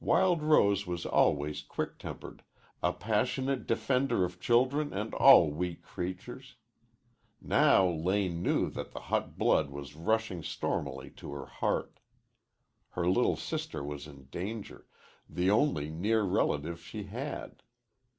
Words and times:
Wild 0.00 0.42
Rose 0.42 0.86
was 0.86 1.06
always 1.06 1.62
quick 1.62 1.98
tempered, 1.98 2.42
a 2.82 2.92
passionate 2.92 3.66
defender 3.66 4.26
of 4.26 4.38
children 4.38 4.92
and 4.92 5.14
all 5.14 5.50
weak 5.50 5.80
creatures. 5.82 6.56
Now 7.40 7.88
Lane 7.88 8.42
knew 8.42 8.68
that 8.68 8.92
the 8.92 9.00
hot 9.00 9.38
blood 9.38 9.70
was 9.70 9.96
rushing 9.96 10.42
stormily 10.42 11.08
to 11.12 11.32
her 11.32 11.46
heart. 11.46 11.98
Her 12.90 13.08
little 13.08 13.36
sister 13.36 13.82
was 13.82 14.06
in 14.06 14.24
danger, 14.24 14.86
the 15.26 15.50
only 15.50 15.88
near 15.88 16.24
relative 16.24 16.82
she 16.82 17.04
had. 17.04 17.62